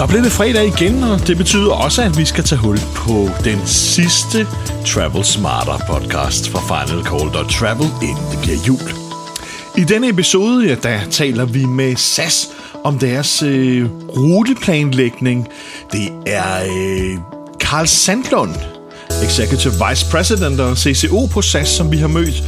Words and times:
Så 0.00 0.06
blev 0.06 0.24
det 0.24 0.32
fredag 0.32 0.66
igen, 0.66 1.02
og 1.02 1.26
det 1.26 1.36
betyder 1.36 1.72
også, 1.72 2.02
at 2.02 2.18
vi 2.18 2.24
skal 2.24 2.44
tage 2.44 2.58
hul 2.58 2.78
på 2.94 3.30
den 3.44 3.66
sidste 3.66 4.46
Travel 4.86 5.24
Smarter 5.24 5.78
podcast 5.88 6.48
fra 6.48 6.60
Final 6.60 7.04
Call 7.04 7.48
Travel, 7.48 7.88
inden 8.02 8.24
det 8.30 8.38
bliver 8.42 8.58
jul. 8.68 8.94
I 9.76 9.84
denne 9.84 10.08
episode, 10.08 10.66
ja, 10.66 10.74
der 10.74 10.98
taler 11.10 11.44
vi 11.44 11.64
med 11.64 11.96
SAS 11.96 12.48
om 12.84 12.98
deres 12.98 13.42
øh, 13.42 13.86
ruteplanlægning. 14.08 15.48
Det 15.92 16.08
er 16.26 16.64
øh, 16.64 17.18
Carl 17.58 17.86
Sandlund, 17.86 18.54
Executive 19.22 19.72
Vice 19.88 20.10
President 20.10 20.60
og 20.60 20.78
CCO 20.78 21.26
på 21.26 21.42
SAS, 21.42 21.68
som 21.68 21.92
vi 21.92 21.96
har 21.96 22.08
mødt. 22.08 22.42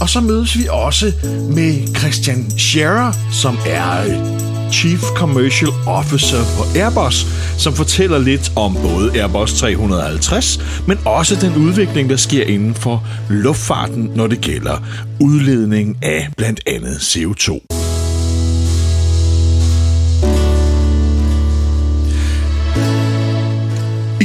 Og 0.00 0.08
så 0.08 0.20
mødes 0.20 0.58
vi 0.58 0.66
også 0.70 1.12
med 1.50 1.96
Christian 1.96 2.58
Scherer, 2.58 3.12
som 3.32 3.58
er 3.66 4.04
øh, 4.06 4.47
Chief 4.72 5.00
Commercial 5.00 5.70
Officer 5.86 6.44
på 6.56 6.78
Airbus, 6.78 7.26
som 7.58 7.72
fortæller 7.74 8.18
lidt 8.18 8.52
om 8.56 8.74
både 8.74 9.20
Airbus 9.20 9.52
350, 9.52 10.60
men 10.86 10.98
også 11.04 11.36
den 11.36 11.66
udvikling, 11.66 12.10
der 12.10 12.16
sker 12.16 12.44
inden 12.44 12.74
for 12.74 13.04
luftfarten, 13.30 14.12
når 14.14 14.26
det 14.26 14.40
gælder 14.40 14.76
udledning 15.20 15.96
af 16.02 16.28
blandt 16.36 16.60
andet 16.66 16.96
CO2. 16.96 17.77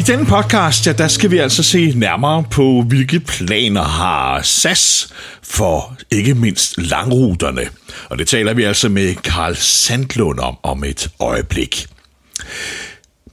Denne 0.07 0.25
podcast, 0.25 0.87
ja, 0.87 0.91
der 0.91 1.07
skal 1.07 1.31
vi 1.31 1.37
altså 1.37 1.63
se 1.63 1.93
nærmere 1.95 2.43
på, 2.51 2.81
hvilke 2.87 3.19
planer 3.19 3.83
har 3.83 4.41
SAS 4.41 5.13
for 5.43 5.97
ikke 6.11 6.33
mindst 6.33 6.73
langruterne. 6.77 7.61
Og 8.09 8.17
det 8.17 8.27
taler 8.27 8.53
vi 8.53 8.63
altså 8.63 8.89
med 8.89 9.15
Karl 9.15 9.55
Sandlund 9.55 10.39
om 10.39 10.57
om 10.63 10.83
et 10.83 11.09
øjeblik. 11.19 11.87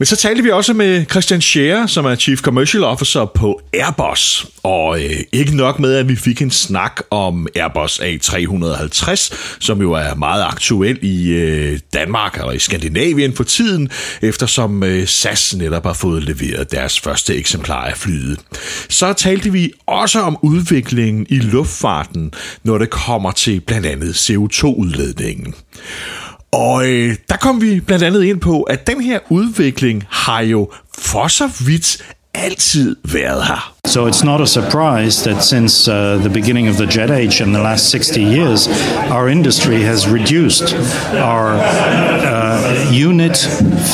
Men 0.00 0.06
så 0.06 0.16
talte 0.16 0.42
vi 0.42 0.50
også 0.50 0.72
med 0.72 1.04
Christian 1.10 1.40
Scherer, 1.40 1.86
som 1.86 2.06
er 2.06 2.14
Chief 2.14 2.40
Commercial 2.40 2.84
Officer 2.84 3.24
på 3.24 3.60
Airbus. 3.72 4.46
Og 4.62 5.04
øh, 5.04 5.20
ikke 5.32 5.56
nok 5.56 5.78
med, 5.78 5.94
at 5.94 6.08
vi 6.08 6.16
fik 6.16 6.42
en 6.42 6.50
snak 6.50 7.00
om 7.10 7.46
Airbus 7.56 8.00
A350, 8.00 9.36
som 9.58 9.80
jo 9.80 9.92
er 9.92 10.14
meget 10.14 10.44
aktuel 10.44 10.98
i 11.02 11.28
øh, 11.28 11.78
Danmark 11.94 12.34
eller 12.34 12.52
i 12.52 12.58
Skandinavien 12.58 13.32
for 13.32 13.44
tiden, 13.44 13.90
eftersom 14.22 14.82
øh, 14.82 15.06
SAS 15.06 15.56
netop 15.56 15.84
har 15.84 15.92
fået 15.92 16.22
leveret 16.24 16.72
deres 16.72 17.00
første 17.00 17.36
eksemplar 17.36 17.84
af 17.84 17.96
flyet. 17.96 18.38
Så 18.88 19.12
talte 19.12 19.52
vi 19.52 19.72
også 19.86 20.20
om 20.20 20.38
udviklingen 20.42 21.26
i 21.28 21.38
luftfarten, 21.38 22.32
når 22.64 22.78
det 22.78 22.90
kommer 22.90 23.32
til 23.32 23.60
blandt 23.60 23.86
andet 23.86 24.30
CO2-udledningen. 24.30 25.54
Og 26.52 26.86
øh, 26.86 27.16
der 27.28 27.36
kom 27.36 27.62
vi 27.62 27.80
blandt 27.80 28.04
andet 28.04 28.24
ind 28.24 28.40
på, 28.40 28.62
at 28.62 28.86
den 28.86 29.00
her 29.00 29.18
udvikling 29.28 30.04
har 30.08 30.40
jo 30.40 30.70
for 30.98 31.28
så 31.28 31.50
vidt 31.66 32.02
altid 32.34 32.96
været 33.04 33.46
her. 33.46 33.74
So 33.86 34.08
it's 34.08 34.24
not 34.24 34.40
a 34.40 34.46
surprise 34.46 35.30
that 35.30 35.44
since 35.44 35.88
uh, 35.88 36.20
the 36.20 36.30
beginning 36.30 36.68
of 36.68 36.76
the 36.76 36.86
jet 36.86 37.10
age 37.10 37.42
in 37.42 37.52
the 37.52 37.62
last 37.62 37.90
60 37.90 38.20
years, 38.20 38.68
our 39.10 39.28
industry 39.28 39.82
has 39.82 40.08
reduced 40.08 40.74
our 41.14 41.56
uh, 41.56 43.06
unit 43.08 43.36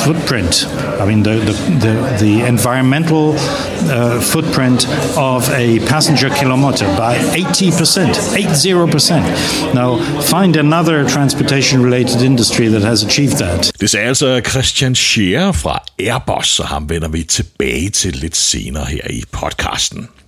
footprint. 0.04 0.66
I 1.00 1.06
mean, 1.06 1.22
the, 1.22 1.34
the, 1.48 1.54
the, 1.84 1.94
the 2.20 2.46
environmental 2.46 3.34
uh, 3.90 4.20
footprint 4.20 4.80
of 5.16 5.50
a 5.50 5.78
passenger 5.86 6.28
kilometer 6.40 6.86
by 6.96 7.14
80%, 7.16 8.14
80%. 8.36 9.74
Now, 9.74 9.98
find 10.20 10.56
another 10.56 11.08
transportation 11.08 11.82
related 11.82 12.22
industry 12.22 12.68
that 12.68 12.82
has 12.82 13.04
achieved 13.04 13.36
that. 13.36 13.72
Det 13.80 13.94
er 13.94 13.98
altså 14.08 14.40
Christian 14.50 14.94
Scheer 14.94 15.52
fra 15.52 15.82
Airbus, 15.98 16.60
og 16.60 16.66
ham 16.68 16.88
vender 16.88 17.08
vi 17.08 17.22
tilbage 17.22 17.90
til 17.90 18.14
lidt 18.16 18.36
senere 18.36 18.84
her 18.84 19.10
i 19.10 19.22
podcast. 19.32 19.66
podcasten. 19.66 20.25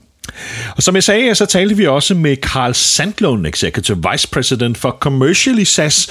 Og 0.76 0.82
som 0.82 0.94
jeg 0.94 1.04
sagde, 1.04 1.34
så 1.34 1.46
talte 1.46 1.76
vi 1.76 1.86
også 1.86 2.14
med 2.14 2.36
Carl 2.36 2.74
Sandlund, 2.74 3.46
Executive 3.46 4.04
Vice 4.12 4.28
President 4.28 4.78
for 4.78 4.96
Commercial 5.00 5.58
i 5.58 5.64
SAS, 5.64 6.08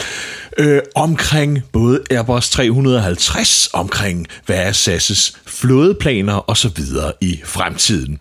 øh, 0.57 0.81
omkring 0.95 1.63
både 1.71 1.99
Airbus 2.11 2.49
350, 2.49 3.69
omkring 3.73 4.27
hvad 4.45 4.57
er 4.57 4.71
SAS' 4.71 5.37
flådeplaner 5.47 6.33
og 6.33 6.57
så 6.57 6.69
videre 6.75 7.11
i 7.21 7.39
fremtiden. 7.45 8.19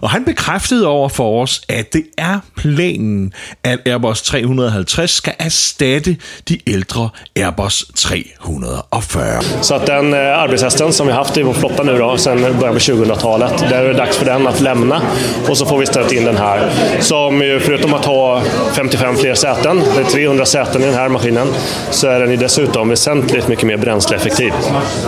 Og 0.00 0.10
han 0.10 0.24
bekræftede 0.24 0.86
over 0.86 1.08
for 1.08 1.42
os, 1.42 1.62
at 1.68 1.92
det 1.92 2.04
er 2.18 2.38
planen, 2.56 3.32
at 3.64 3.78
Airbus 3.86 4.22
350 4.22 5.10
skal 5.10 5.34
erstatte 5.38 6.16
de 6.48 6.58
ældre 6.66 7.08
Airbus 7.36 7.84
340. 7.94 9.42
Så 9.62 9.78
den 9.86 10.14
øh, 10.14 10.42
arbejdshesten, 10.42 10.92
som 10.92 11.06
vi 11.06 11.12
har 11.12 11.24
haft 11.24 11.36
i 11.36 11.42
vår 11.42 11.52
flotta 11.52 11.82
nu 11.82 11.98
då, 11.98 12.16
sen 12.16 12.38
början 12.38 12.74
på 12.74 12.78
2000-talet, 12.78 13.70
der 13.70 13.76
er 13.76 13.88
det 13.88 13.98
dags 13.98 14.16
for 14.16 14.24
den 14.24 14.46
at 14.46 14.60
lämna 14.60 15.00
och 15.48 15.58
så 15.58 15.66
får 15.66 15.78
vi 15.78 15.86
ställt 15.86 16.12
in 16.12 16.24
den 16.24 16.36
här. 16.36 16.70
Som 17.00 17.42
ju 17.42 17.60
förutom 17.60 17.94
att 17.94 18.04
ha 18.04 18.42
55 18.72 19.16
fler 19.16 19.34
säten, 19.34 19.82
det 19.94 20.00
är 20.00 20.04
300 20.04 20.44
säten 20.44 20.82
i 20.82 20.84
den 20.84 20.94
här 20.94 21.08
maskinen, 21.08 21.48
så 21.90 22.08
är 22.08 22.20
den 22.20 22.30
ju 22.30 22.36
dessutom 22.36 22.88
väsentligt 22.88 23.48
mycket 23.48 23.66
mer 23.66 23.76
bränsleeffektiv. 23.76 24.52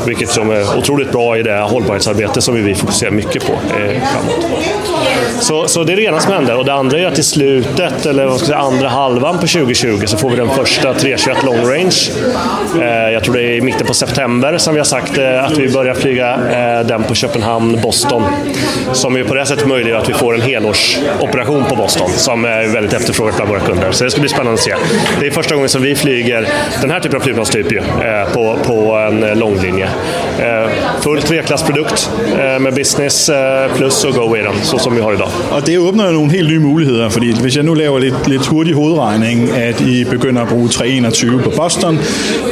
Vilket 0.06 0.28
som 0.28 0.50
är 0.50 0.78
otroligt 0.78 1.12
bra 1.12 1.38
i 1.38 1.42
det 1.42 1.58
hållbarhetsarbete 1.58 2.42
som 2.42 2.64
vi 2.64 2.74
fokuserar 2.74 3.10
mycket 3.10 3.46
på 3.46 3.52
eh, 3.52 4.02
framåt. 4.12 4.64
Så, 5.40 5.68
så 5.68 5.84
det 5.84 5.92
är 5.92 5.96
det 5.96 6.02
ena 6.02 6.20
som 6.20 6.32
händer. 6.32 6.56
Och 6.56 6.64
det 6.64 6.72
andra 6.72 6.98
är 6.98 7.06
att 7.06 7.18
i 7.18 7.22
slutet, 7.22 8.06
eller 8.06 8.26
vad 8.26 8.38
ska 8.38 8.46
säga, 8.46 8.58
andra 8.58 8.88
halvan 8.88 9.34
på 9.34 9.46
2020, 9.46 10.06
så 10.06 10.16
får 10.16 10.30
vi 10.30 10.36
den 10.36 10.50
första 10.50 10.94
321 10.94 11.44
long 11.44 11.56
range. 11.56 12.10
Eh, 12.80 13.12
jag 13.12 13.24
tror 13.24 13.34
det 13.34 13.42
är 13.42 13.52
i 13.52 13.60
mitten 13.60 13.86
på 13.86 13.94
september 13.94 14.58
som 14.58 14.74
vi 14.74 14.80
har 14.80 14.84
sagt 14.84 15.18
eh, 15.18 15.44
att 15.44 15.58
vi 15.58 15.72
börjar 15.72 15.94
flyga 15.94 16.34
eh, 16.34 16.86
den 16.86 17.02
på 17.02 17.14
Köpenhamn, 17.14 17.80
Boston. 17.82 18.22
Som 18.92 19.16
ju 19.16 19.24
på 19.24 19.34
det 19.34 19.46
sättet 19.46 19.66
möjliggör 19.66 19.98
att 19.98 20.08
vi 20.08 20.12
får 20.20 20.34
en 20.34 20.40
helårsoperation 20.40 21.64
på 21.64 21.76
Boston 21.76 22.10
som 22.10 22.44
är 22.44 22.66
väldigt 22.66 22.92
efterfrågat 22.92 23.36
bland 23.36 23.50
våra 23.50 23.60
kunder. 23.60 23.92
Så 23.92 24.04
det 24.04 24.10
ska 24.10 24.20
bli 24.20 24.28
spännande 24.28 24.52
att 24.52 24.60
se. 24.60 24.74
Det 25.20 25.26
är 25.26 25.30
första 25.30 25.54
gången 25.54 25.68
som 25.68 25.82
vi 25.82 25.94
flyger 25.94 26.48
den 26.80 26.90
här 26.90 27.00
typen 27.00 27.16
av 27.16 27.20
flygplanstyp 27.20 27.72
ju, 27.72 27.78
eh, 27.78 28.32
på, 28.32 28.58
på 28.64 28.94
en 28.94 29.22
eh, 29.22 29.36
långlinje. 29.36 29.88
Eh, 30.40 31.02
fullt 31.02 31.30
V-klassprodukt 31.30 32.10
eh, 32.26 32.62
med 32.62 32.72
business 32.72 33.28
eh, 33.28 33.76
plus 33.76 34.04
og 34.04 34.14
go 34.14 34.34
i 34.34 34.38
den, 34.38 34.64
så 34.64 34.78
som 34.78 34.96
vi 34.96 35.00
har 35.00 35.12
i 35.12 35.16
dag. 35.16 35.26
Og 35.50 35.66
det 35.66 35.78
åbner 35.78 36.06
jo 36.06 36.12
nogle 36.12 36.30
helt 36.30 36.48
nye 36.48 36.58
muligheder, 36.58 37.08
fordi 37.08 37.40
hvis 37.40 37.56
jeg 37.56 37.64
nu 37.64 37.74
laver 37.74 37.98
lidt, 37.98 38.28
lidt 38.28 38.46
hurtig 38.46 38.74
hovedregning, 38.74 39.50
at 39.50 39.80
I 39.80 40.04
begynder 40.04 40.42
at 40.42 40.48
bruge 40.48 40.68
321 40.68 41.42
på 41.42 41.52
Boston, 41.56 41.98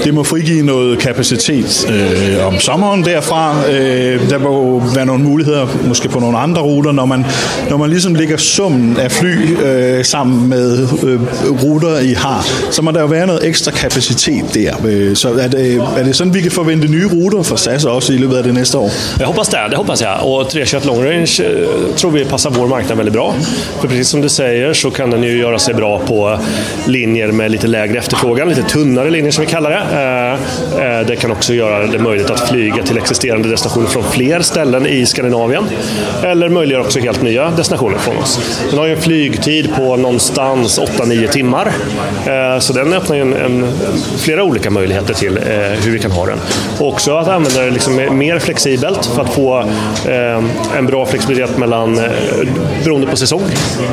det 0.05 0.15
må 0.15 0.23
frigive 0.23 0.67
noget 0.67 0.99
kapacitet 0.99 1.91
øh, 1.91 2.47
om 2.47 2.61
sommeren 2.61 3.05
derfra. 3.05 3.57
Øh, 3.71 4.31
der 4.31 4.39
må 4.39 4.83
være 4.95 5.07
nogle 5.07 5.25
muligheder 5.25 5.67
måske 5.89 6.09
på 6.09 6.21
nogle 6.21 6.39
andre 6.39 6.63
ruter, 6.63 6.93
når 6.93 7.07
man, 7.07 7.25
når 7.71 7.77
man 7.77 7.91
ligesom 7.91 8.15
ligger 8.15 8.37
summen 8.37 8.97
af 8.97 9.13
fly 9.13 9.57
øh, 9.65 10.05
sammen 10.05 10.49
med 10.49 10.89
øh, 11.05 11.21
ruter 11.63 11.99
I 11.99 12.13
har, 12.13 12.47
så 12.71 12.83
må 12.83 12.91
der 12.91 13.01
jo 13.01 13.07
være 13.07 13.27
noget 13.27 13.47
ekstra 13.47 13.71
kapacitet 13.71 14.45
der. 14.55 14.75
Øh, 14.87 15.17
så 15.17 15.29
er 15.29 15.49
det, 15.49 15.77
er 15.97 16.05
det 16.05 16.17
sådan, 16.17 16.35
vi 16.35 16.41
kan 16.41 16.51
forvente 16.51 16.89
nye 16.89 17.07
ruter 17.07 17.43
fra 17.43 17.57
SAS 17.57 17.78
også 17.87 18.13
i 18.13 18.19
løbet 18.19 18.37
af 18.37 18.43
det 18.45 18.53
næste 18.53 18.79
år? 18.79 18.91
Jag 19.21 19.27
hoppas 19.27 19.49
det, 19.49 19.67
det 19.71 19.77
hoppas 19.77 20.03
jag. 20.03 20.19
Och 20.25 20.51
321 20.51 20.85
long 20.85 21.05
range 21.05 21.43
øh, 21.45 21.95
tror 21.97 22.11
vi 22.11 22.25
passar 22.25 22.51
vår 22.51 22.67
marknad 22.67 22.97
väldigt 22.99 23.13
bra. 23.15 23.35
För 23.81 23.89
precis 23.89 24.09
som 24.09 24.21
du 24.21 24.29
säger 24.29 24.73
så 24.73 24.91
kan 24.91 25.11
den 25.11 25.23
ju 25.23 25.39
göra 25.39 25.59
sig 25.59 25.75
bra 25.75 25.99
på 25.99 26.29
eh, 26.33 26.39
linjer 26.87 27.33
med 27.33 27.51
lite 27.51 27.67
lägre 27.67 27.99
efterfrågan, 27.99 28.49
lite 28.49 28.63
tunnare 28.63 29.11
linjer 29.11 29.31
som 29.33 29.45
vi 29.45 29.51
kallar 29.51 29.71
det. 29.71 29.77
Eh, 30.81 30.99
eh, 30.99 31.07
Det 31.07 31.17
kan 31.17 31.31
också 31.31 31.55
göra 31.55 31.87
det 31.87 31.99
möjligt 31.99 32.31
att 32.31 32.49
flyga 32.49 32.83
till 32.83 32.99
existerande 32.99 33.49
destinationer 33.49 33.87
från 33.89 34.05
fler 34.05 34.41
ställen 34.41 34.87
i 34.87 35.07
Skandinavien. 35.07 35.65
Eller 36.25 36.49
möjliggör 36.49 36.81
också 36.81 36.99
helt 36.99 37.23
nya 37.23 37.51
destinationer 37.51 37.99
från 37.99 38.17
oss. 38.17 38.41
Den 38.71 38.79
har 38.79 38.87
ju 38.87 38.93
en 38.93 39.01
flygtid 39.01 39.75
på 39.77 39.97
någonstans 39.97 40.79
8-9 40.81 41.29
timmar. 41.29 41.73
Eh, 42.27 42.59
Så 42.61 42.73
den 42.73 42.93
öppnar 42.93 43.17
ju 43.17 43.23
en, 43.23 43.33
en, 43.35 43.67
flera 44.19 44.43
olika 44.43 44.71
möjligheter 44.71 45.15
till 45.15 45.37
eh, 45.37 45.43
hur 45.85 45.93
vi 45.93 45.99
kan 45.99 46.11
ha 46.11 46.27
den. 46.27 46.39
Och 46.79 46.89
också 46.89 47.17
att 47.17 47.29
använda 47.29 47.58
det 47.65 47.71
liksom 47.71 47.97
mer 48.19 48.39
flexibelt 48.39 49.07
för 49.07 49.23
att 49.23 49.35
få 49.35 49.59
eh, 50.09 50.79
en 50.79 50.87
bra 50.87 51.07
flexibilitet 51.07 51.59
mellan, 51.59 51.99
eh, 51.99 52.05
beroende 52.85 53.07
på 53.07 53.17
säsong. 53.17 53.43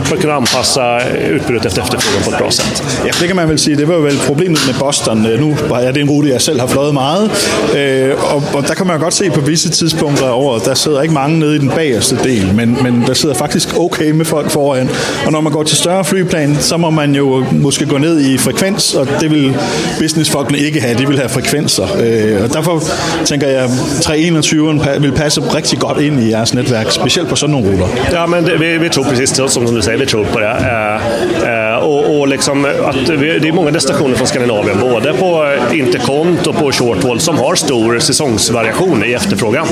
För 0.03 0.15
att 0.15 0.21
kunna 0.21 0.33
anpassa 0.33 1.01
utbudet 1.29 1.65
efter 1.65 1.81
efterfrågan 1.81 2.23
på 2.23 2.31
ett 2.31 2.37
bra 2.37 2.51
sätt. 2.51 2.83
Ja, 3.05 3.13
det 3.21 3.27
kan 3.27 3.35
man 3.35 3.47
väl 3.47 3.59
säga, 3.59 3.77
Det 3.77 3.85
var 3.85 3.97
väl 3.97 4.17
problemet 4.27 4.67
med 4.67 4.75
Boston. 4.75 5.25
Eh, 5.25 5.39
nu 5.39 5.55
är 5.87 5.91
det 5.93 6.01
en 6.01 6.09
rute, 6.09 6.29
jag 6.29 6.41
själv 6.41 6.59
har 6.59 6.67
fløjet 6.67 6.93
meget. 6.93 7.31
eh 7.75 8.55
och 8.55 8.63
där 8.63 8.75
kan 8.75 8.87
man 8.87 8.95
ju 8.95 9.03
godt 9.03 9.13
se 9.13 9.31
på 9.31 9.41
vissa 9.41 9.69
tidspunkter 9.69 10.29
av 10.29 10.39
året, 10.39 10.65
där 10.65 10.75
sitter 10.75 11.01
inte 11.03 11.13
många 11.13 11.27
nede 11.27 11.55
i 11.55 11.57
den 11.57 11.67
bagerste 11.67 12.15
del, 12.23 12.53
men, 12.53 12.77
men 12.81 13.03
der 13.07 13.13
sidder 13.13 13.35
faktisk 13.35 13.77
okay 13.77 14.11
med 14.13 14.27
folk 14.27 14.51
foran. 14.51 14.89
Og 15.25 15.31
når 15.31 15.41
man 15.41 15.53
går 15.53 15.63
til 15.63 15.77
større 15.77 16.05
flyplan, 16.05 16.57
så 16.59 16.77
må 16.77 16.89
man 16.89 17.15
jo 17.15 17.45
måske 17.51 17.85
gå 17.85 17.97
ned 17.97 18.21
i 18.21 18.37
frekvens, 18.37 18.93
og 18.93 19.07
det 19.19 19.31
vil 19.31 19.55
businessfolkene 19.99 20.59
ikke 20.59 20.81
have. 20.81 20.97
De 20.97 21.07
vil 21.07 21.17
have 21.17 21.29
frekvenser. 21.29 21.83
Eh, 21.83 22.43
og 22.43 22.53
derfor 22.53 22.83
tænker 23.25 23.47
jeg, 23.47 23.54
Øh, 23.55 23.63
at 23.63 23.69
321 24.01 24.81
vil 24.99 25.11
passe 25.11 25.41
rigtig 25.41 25.79
godt 25.79 26.01
ind 26.01 26.19
i 26.19 26.29
jeres 26.29 26.53
netværk, 26.53 26.91
specielt 26.91 27.29
på 27.29 27.35
sådan 27.35 27.51
nogle 27.51 27.71
ruter? 27.71 27.87
Ja, 28.11 28.25
men 28.25 28.45
det, 28.45 28.59
vi, 28.59 28.77
vi 28.77 28.89
tror 28.89 29.03
precis 29.03 29.29
som 29.47 29.65
du 29.65 29.81
säger, 29.81 29.99
vi 29.99 30.05
tror 30.05 30.23
på 30.23 30.39
det. 30.39 30.45
Øh, 30.45 30.55
øh, 30.55 31.49
eh, 31.49 31.75
eh, 31.75 31.83
och, 31.83 32.19
och 32.19 32.27
liksom 32.27 32.65
att 32.65 33.09
vi, 33.09 33.39
det 33.39 33.47
är 33.47 33.51
många 33.51 33.71
destinationer 33.71 34.15
från 34.15 34.27
Skandinavien, 34.27 34.79
både 34.79 35.13
på 35.13 35.45
interkont 35.73 36.47
och 36.47 36.55
på 36.55 36.71
shortwall, 36.71 37.19
som 37.19 37.37
har 37.37 37.55
stor 37.55 37.99
säsongsvariation 37.99 39.05
i 39.05 39.13
efterfrågan. 39.13 39.67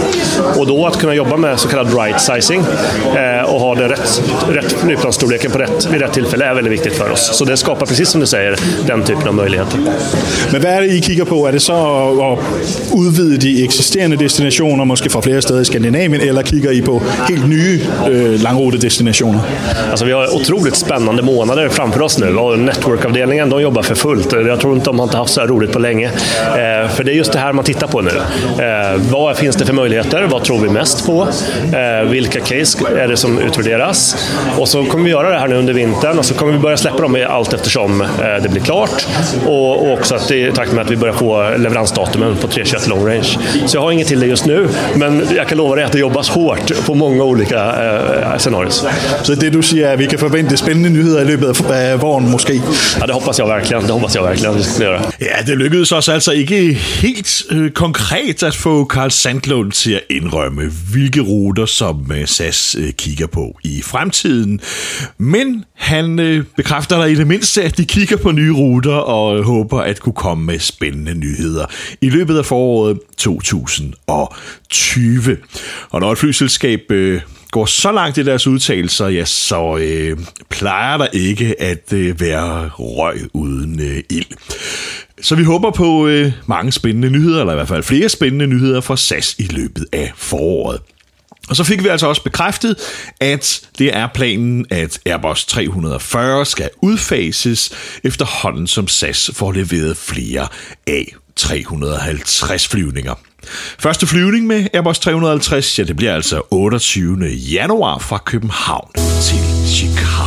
Och 0.58 0.68
då 0.68 0.88
att 0.88 1.00
kunna 1.00 1.14
jobba 1.14 1.38
med 1.38 1.60
så 1.60 1.68
kallad 1.68 2.00
right 2.04 2.22
sizing 2.22 2.62
eh, 3.16 3.43
och 3.54 3.60
ha 3.60 3.76
det 3.76 3.88
rätt, 3.88 4.22
rätt 4.50 4.72
flygplansstorleken 4.72 5.52
på 5.52 5.58
rätt, 5.58 5.88
vid 5.92 6.02
rätt 6.02 6.14
tillfälle 6.14 6.46
är 6.46 6.54
väldigt 6.54 6.74
viktigt 6.74 6.94
för 6.94 7.12
oss. 7.12 7.38
Så 7.38 7.46
det 7.46 7.58
skapar, 7.58 7.86
precis 7.86 8.10
som 8.10 8.22
du 8.22 8.28
säger, 8.28 8.56
den 8.88 9.04
typen 9.04 9.28
av 9.28 9.34
möjligheter. 9.34 9.80
Men 10.52 10.62
hvad 10.62 10.78
er 10.78 10.82
det, 10.82 10.88
I 10.88 11.02
kigger 11.02 11.26
på? 11.26 11.48
Er 11.48 11.52
det 11.52 11.60
så 11.60 11.74
at 11.74 12.40
udvide 12.94 13.38
de 13.38 13.64
eksisterende 13.64 14.18
destinationer, 14.18 14.86
måske 14.86 15.10
fra 15.10 15.22
flere 15.22 15.42
steder 15.42 15.62
i 15.62 15.66
Skandinavien, 15.66 16.22
eller 16.22 16.44
kigger 16.44 16.72
I 16.72 16.82
på 16.82 17.02
helt 17.30 17.48
nye 17.50 17.80
øh, 18.10 18.42
langrutedestinationer? 18.42 19.40
Alltså, 19.90 20.06
vi 20.06 20.12
har 20.12 20.36
otroligt 20.36 20.76
spännande 20.76 21.24
månader 21.24 21.70
framför 21.70 22.02
oss 22.02 22.18
nu 22.20 22.38
och 22.38 22.60
networkavdelningen 22.60 23.50
de 23.50 23.62
jobbar 23.62 23.82
för 23.82 23.96
fullt. 23.96 24.34
Jag 24.34 24.60
tror 24.60 24.74
inte 24.74 24.86
de 24.86 25.00
har 25.00 25.06
inte 25.06 25.18
haft 25.18 25.34
så 25.34 25.42
här 25.42 25.48
roligt 25.48 25.72
på 25.72 25.80
länge. 25.80 26.08
Eh, 26.08 26.90
för 26.90 27.04
det 27.04 27.12
är 27.12 27.16
just 27.16 27.32
det 27.32 27.40
här 27.40 27.54
man 27.54 27.66
tittar 27.66 27.88
på 27.88 28.02
nu. 28.02 28.12
Eh, 28.12 29.02
vad 29.12 29.38
finns 29.38 29.56
det 29.56 29.66
för 29.66 29.74
möjligheter? 29.74 30.28
Vad 30.32 30.44
tror 30.44 30.60
vi 30.60 30.70
mest 30.70 31.06
på? 31.06 31.28
Eh, 31.74 32.10
vilka 32.10 32.40
case 32.40 32.78
är 32.98 33.08
det 33.08 33.18
som 33.18 33.40
utvärderas? 33.44 34.16
Och 34.58 34.70
så 34.70 34.86
kommer 34.86 35.04
vi 35.04 35.12
göra 35.12 35.30
det 35.30 35.40
här 35.40 35.48
nu 35.48 35.56
under 35.56 35.74
vintern 35.74 36.20
och 36.20 36.26
så 36.26 36.34
kommer 36.34 36.52
vi 36.52 36.60
börja 36.60 36.78
släppa 36.78 37.02
dem 37.02 37.26
allt 37.30 37.54
eftersom 37.54 38.02
eh, 38.02 38.08
det 38.44 38.50
blir 38.50 38.62
klart. 38.62 39.08
Och, 39.46 39.86
och 39.86 39.94
också 39.94 40.16
att 40.16 40.32
i 40.32 40.52
takt 40.52 40.72
med 40.72 40.82
att 40.86 40.92
vi 40.92 40.98
börjar 40.98 41.14
få 41.14 41.58
leveransdatumen 41.58 42.36
på 42.36 42.48
321 42.48 42.88
long 42.88 43.08
range. 43.08 43.38
Så 43.66 43.78
jag 43.78 43.82
har 43.82 43.92
inget 43.92 44.08
till 44.08 44.20
det 44.20 44.26
just 44.26 44.46
nu, 44.46 44.70
men 44.96 45.28
jag 45.36 45.48
kan 45.48 45.58
lova 45.58 45.76
dig 45.76 45.84
att 45.84 45.92
det 45.92 46.00
jobbas 46.00 46.30
hårt 46.30 46.86
på 46.86 46.94
många 46.96 47.24
olika 47.24 47.66
eh, 47.66 48.38
scenarier. 48.38 48.72
Så 49.24 49.36
det 49.36 49.50
du 49.50 49.62
siger 49.62 49.88
er, 49.88 49.94
at 49.94 50.00
vi 50.00 50.06
kan 50.06 50.20
forvente 50.20 50.58
spændende 50.58 50.90
nyheder 50.90 51.22
i 51.22 51.26
løbet 51.26 51.72
af 51.72 52.02
våren 52.02 52.32
måske? 52.32 52.62
Ja, 53.00 53.06
det 53.06 53.14
hoppas 53.14 53.40
jag 53.40 53.48
verkligen. 53.48 53.84
Det 53.84 53.92
hoppas 53.92 54.16
jag 54.16 54.24
verkligen, 54.24 54.58
vi 54.58 54.64
ska 54.64 54.84
göra. 54.84 55.02
Ja, 55.20 55.42
det 55.46 55.58
lykkedes 55.58 55.92
os 55.92 56.10
altså 56.10 56.32
ikke 56.32 56.74
helt 56.74 57.44
øh, 57.52 57.72
konkret 57.72 58.44
at 58.44 58.56
få 58.56 58.86
Carl 58.86 59.12
Sandlund 59.12 59.72
til 59.72 59.92
at 59.92 60.02
indrømme, 60.10 60.62
hvilke 60.92 61.20
ruter 61.22 61.66
som 61.66 62.12
øh, 62.12 62.28
SAS 62.28 62.76
øh, 62.80 62.94
kigger 62.94 63.28
på 63.34 63.60
i 63.64 63.82
fremtiden. 63.82 64.60
Men 65.18 65.66
han 65.76 66.20
øh, 66.20 66.46
bekræfter 66.58 67.02
dig 67.02 67.12
i 67.12 67.16
det 67.16 67.28
mindste, 67.28 67.64
at 67.64 67.78
de 67.78 67.86
kigger 67.86 68.18
på 68.18 68.32
nye 68.32 68.54
ruter 68.54 68.96
og 68.96 69.38
øh, 69.38 69.44
håber 69.44 69.82
at 69.82 70.00
kunne 70.00 70.14
komme 70.14 70.46
med 70.46 70.60
spændende 70.60 71.14
nyheder 71.14 71.66
i 72.02 72.10
løbet 72.10 72.38
af 72.38 72.46
foråret 72.46 73.00
2020. 73.18 75.38
Og 75.90 76.02
når 76.02 76.12
et 76.12 76.18
flyselskab 76.18 76.92
øh, 76.92 77.22
går 77.52 77.66
så 77.66 77.92
langt 77.92 78.18
i 78.18 78.24
deres 78.24 78.48
udtalelser, 78.48 79.08
ja, 79.08 79.26
så 79.26 79.78
øh, 79.78 80.18
plejer 80.50 80.98
der 80.98 81.08
ikke 81.14 81.62
at 81.62 81.94
øh, 81.94 82.22
være 82.22 82.70
røg 82.70 83.18
uden 83.34 83.80
øh, 83.80 84.04
ild. 84.10 84.26
Så 85.22 85.36
vi 85.36 85.44
håber 85.44 85.72
på 85.72 86.08
øh, 86.08 86.32
mange 86.46 86.72
spændende 86.72 87.10
nyheder, 87.10 87.40
eller 87.40 87.54
i 87.54 87.56
hvert 87.56 87.68
fald 87.68 87.84
flere 87.84 88.10
spændende 88.10 88.48
nyheder 88.48 88.82
fra 88.82 88.98
SAS 88.98 89.36
i 89.40 89.48
løbet 89.52 89.86
af 89.92 90.12
foråret. 90.16 90.80
Og 91.50 91.56
så 91.56 91.64
fik 91.64 91.84
vi 91.84 91.88
altså 91.88 92.08
også 92.08 92.24
bekræftet, 92.24 92.76
at 93.20 93.62
det 93.78 93.98
er 93.98 94.08
planen, 94.14 94.66
at 94.70 95.00
Airbus 95.06 95.46
340 95.46 96.46
skal 96.46 96.70
udfases 96.82 97.72
efterhånden, 98.04 98.68
som 98.68 98.88
SAS 98.88 99.32
får 99.34 99.52
leveret 99.52 99.98
flere 99.98 100.48
af 100.88 101.14
350 101.36 102.68
flyvninger. 102.68 103.14
Første 103.80 104.08
flyvning 104.08 104.48
med 104.48 104.68
Airbus 104.74 105.00
350, 105.00 105.80
ja, 105.80 105.84
det 105.84 105.96
bliver 105.96 106.16
altså 106.16 106.42
28. 106.52 107.28
januar 107.28 107.98
fra 107.98 108.18
København 108.18 108.92
til 109.22 109.40
Chicago. 109.68 110.23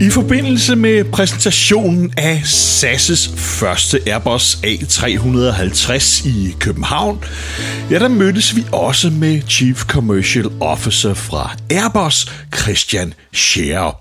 I 0.00 0.10
forbindelse 0.10 0.76
med 0.76 1.04
præsentationen 1.04 2.12
af 2.16 2.42
SAS' 2.44 3.36
første 3.36 4.00
Airbus 4.06 4.54
A350 4.54 6.28
i 6.28 6.56
København, 6.60 7.24
ja, 7.90 7.98
der 7.98 8.08
mødtes 8.08 8.56
vi 8.56 8.64
også 8.72 9.10
med 9.10 9.42
Chief 9.48 9.84
Commercial 9.84 10.46
Officer 10.60 11.14
fra 11.14 11.56
Airbus, 11.70 12.32
Christian 12.56 13.14
Scherer. 13.32 14.00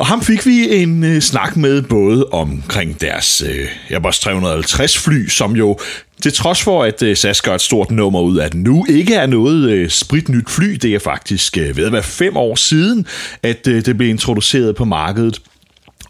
Og 0.00 0.06
ham 0.06 0.22
fik 0.22 0.46
vi 0.46 0.82
en 0.82 1.04
øh, 1.04 1.22
snak 1.22 1.56
med 1.56 1.82
både 1.82 2.26
omkring 2.26 3.00
deres 3.00 3.42
øh, 3.46 3.68
Airbus 3.90 4.20
350 4.20 4.98
fly, 4.98 5.28
som 5.28 5.56
jo 5.56 5.78
til 6.22 6.32
trods 6.32 6.62
for, 6.62 6.84
at 6.84 7.02
øh, 7.02 7.16
SAS 7.16 7.42
gør 7.42 7.54
et 7.54 7.60
stort 7.60 7.90
nummer 7.90 8.20
ud 8.20 8.36
af 8.36 8.50
den 8.50 8.62
nu, 8.62 8.86
ikke 8.88 9.14
er 9.14 9.26
noget 9.26 9.70
øh, 9.70 9.90
spritnyt 9.90 10.50
fly. 10.50 10.66
Det 10.66 10.94
er 10.94 10.98
faktisk 10.98 11.58
øh, 11.58 11.76
ved 11.76 11.86
at 11.86 11.92
være 11.92 12.02
fem 12.02 12.36
år 12.36 12.54
siden, 12.54 13.06
at 13.42 13.66
øh, 13.68 13.84
det 13.84 13.96
blev 13.96 14.08
introduceret 14.08 14.76
på 14.76 14.84
markedet. 14.84 15.42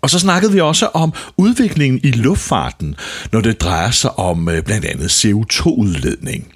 Og 0.03 0.11
så 0.11 0.19
snakkede 0.19 0.53
vi 0.53 0.61
også 0.61 0.87
om 0.87 1.13
udviklingen 1.37 2.01
i 2.05 2.11
luftfarten, 2.11 2.97
når 3.33 3.41
det 3.41 3.61
drejer 3.61 3.91
sig 3.91 4.19
om 4.19 4.49
øh, 4.49 4.63
blandt 4.63 4.85
andet 4.85 5.09
CO2-udledning. 5.09 6.53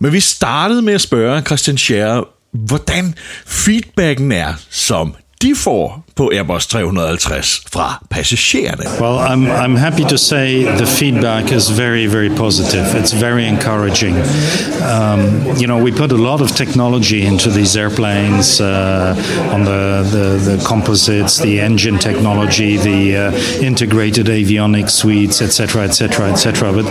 Men 0.00 0.12
vi 0.12 0.20
startede 0.20 0.82
med 0.82 0.94
at 0.94 1.00
spørge 1.00 1.42
Christian 1.42 1.78
Scherer, 1.78 2.24
hvordan 2.52 3.14
feedbacken 3.46 4.32
er, 4.32 4.54
som 4.70 5.14
de 5.38 5.54
får 5.54 6.02
på 6.14 6.32
Airbus 6.32 6.66
350 6.66 7.62
fra 7.70 7.90
passagererne. 8.08 8.84
Well, 9.00 9.18
I'm, 9.18 9.46
I'm 9.50 9.76
happy 9.76 10.04
to 10.04 10.18
say 10.18 10.64
the 10.64 10.86
feedback 10.86 11.52
is 11.52 11.68
very, 11.68 12.06
very 12.06 12.30
positive. 12.30 12.94
It's 12.94 13.12
very 13.12 13.46
encouraging. 13.46 14.14
Um, 14.82 15.20
you 15.60 15.66
know, 15.66 15.84
we 15.84 15.92
put 15.92 16.12
a 16.12 16.16
lot 16.16 16.40
of 16.40 16.56
technology 16.56 17.26
into 17.26 17.50
these 17.50 17.76
airplanes 17.76 18.60
uh, 18.60 19.14
on 19.52 19.64
the, 19.64 20.08
the, 20.10 20.56
the, 20.56 20.64
composites, 20.64 21.38
the 21.38 21.60
engine 21.60 21.98
technology, 21.98 22.78
the 22.78 23.16
uh, 23.16 23.32
integrated 23.62 24.26
avionics 24.26 24.90
suites, 24.90 25.42
etc., 25.42 25.82
etc., 25.82 26.30
etc. 26.30 26.72
But 26.72 26.86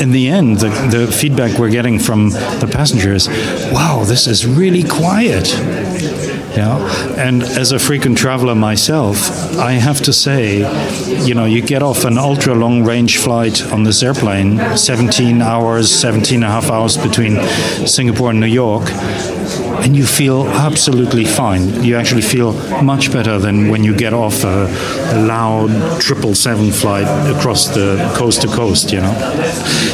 in 0.00 0.12
the 0.12 0.28
end, 0.28 0.60
the, 0.60 0.70
the 0.90 1.12
feedback 1.12 1.58
we're 1.58 1.70
getting 1.70 1.98
from 1.98 2.30
the 2.30 2.68
passengers, 2.72 3.28
wow, 3.72 4.04
this 4.06 4.26
is 4.26 4.46
really 4.46 4.84
quiet. 4.84 5.54
Yeah, 6.56 7.14
and 7.16 7.44
as 7.44 7.70
a 7.70 7.78
frequent 7.78 8.18
traveler 8.18 8.56
myself, 8.56 9.16
I 9.56 9.72
have 9.72 10.00
to 10.02 10.12
say, 10.12 10.58
you 11.24 11.32
know, 11.32 11.44
you 11.44 11.62
get 11.62 11.80
off 11.82 12.04
an 12.04 12.18
ultra 12.18 12.54
long 12.54 12.82
range 12.84 13.18
flight 13.18 13.62
on 13.72 13.84
this 13.84 14.02
airplane, 14.02 14.58
17 14.76 15.42
hours, 15.42 15.90
17 15.92 16.36
and 16.36 16.44
a 16.44 16.48
half 16.48 16.68
hours 16.70 16.96
between 16.96 17.40
Singapore 17.86 18.30
and 18.30 18.40
New 18.40 18.46
York, 18.46 18.82
and 19.82 19.96
you 19.96 20.04
feel 20.04 20.46
absolutely 20.48 21.24
fine. 21.24 21.82
You 21.82 21.96
actually 21.96 22.22
feel 22.22 22.52
much 22.82 23.12
better 23.12 23.38
than 23.38 23.68
when 23.70 23.84
you 23.84 23.94
get 23.94 24.12
off 24.12 24.44
a, 24.44 24.66
a 25.14 25.26
loud 25.26 26.00
triple 26.00 26.34
seven 26.34 26.70
flight 26.70 27.06
across 27.34 27.68
the 27.68 27.96
coast 28.16 28.42
to 28.42 28.48
coast, 28.48 28.92
you 28.92 29.00
know. 29.00 29.14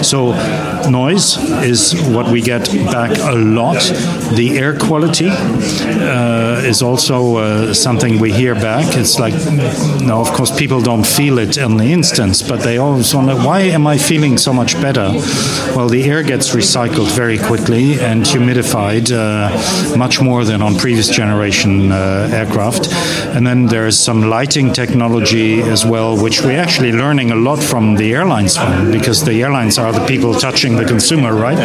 So, 0.03 0.33
noise 0.91 1.37
is 1.63 1.95
what 2.09 2.31
we 2.31 2.41
get 2.41 2.67
back 2.91 3.17
a 3.19 3.35
lot. 3.35 3.81
The 4.35 4.59
air 4.59 4.77
quality 4.79 5.29
uh, 5.31 6.63
is 6.65 6.83
also 6.83 7.37
uh, 7.37 7.75
something 7.75 8.19
we 8.21 8.33
hear 8.33 8.55
back. 8.55 8.97
It's 8.97 9.19
like, 9.19 9.35
now, 10.03 10.21
of 10.21 10.33
course, 10.33 10.57
people 10.57 10.81
don't 10.81 11.07
feel 11.07 11.39
it 11.39 11.57
in 11.57 11.77
the 11.77 11.87
instance, 11.93 12.43
but 12.43 12.61
they 12.61 12.79
always 12.79 13.15
wonder, 13.15 13.35
why 13.35 13.61
am 13.61 13.87
I 13.87 13.99
feeling 13.99 14.39
so 14.39 14.53
much 14.53 14.75
better? 14.81 15.11
Well, 15.75 15.89
the 15.89 16.05
air 16.05 16.23
gets 16.23 16.55
recycled 16.55 17.11
very 17.15 17.39
quickly 17.39 18.01
and 18.01 18.23
humidified. 18.25 19.11
Uh, 19.13 19.51
much 19.97 20.21
more 20.21 20.45
than 20.45 20.63
on 20.63 20.77
previous 20.77 21.09
generation 21.09 21.93
uh, 21.93 22.29
aircraft. 22.33 22.89
And 23.35 23.47
then 23.47 23.67
there's 23.67 23.99
some 23.99 24.29
lighting 24.29 24.73
technology 24.73 25.63
as 25.63 25.85
well, 25.85 26.21
which 26.21 26.43
we're 26.43 26.61
actually 26.61 26.93
learning 26.93 27.31
a 27.31 27.37
lot 27.37 27.63
from 27.63 27.97
the 27.97 28.15
airlines 28.15 28.57
from, 28.57 28.91
because 28.91 29.25
the 29.25 29.43
airlines 29.43 29.79
are 29.79 29.93
the 29.93 30.05
people 30.07 30.35
touching 30.35 30.77
the 30.77 30.85
consumer, 30.85 31.35
right? 31.35 31.59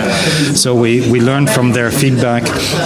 So 0.55 0.75
we, 0.75 1.09
we 1.11 1.19
learned 1.19 1.49
from 1.49 1.71
their 1.71 1.91
feedback 1.91 2.43